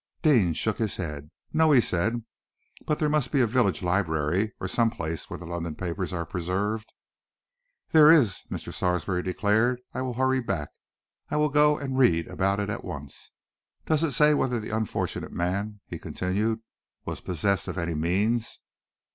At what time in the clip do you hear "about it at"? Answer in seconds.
12.29-12.83